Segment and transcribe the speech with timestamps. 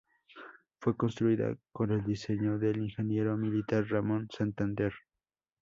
[0.79, 4.93] Fue construida con el diseño del ingeniero militar Ramón Santander.